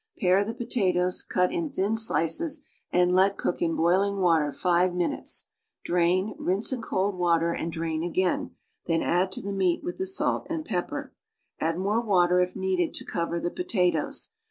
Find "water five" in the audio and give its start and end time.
4.17-4.95